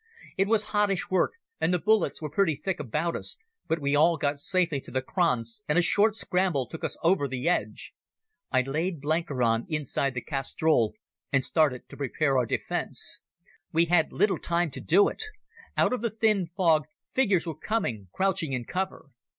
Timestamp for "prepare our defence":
11.97-13.21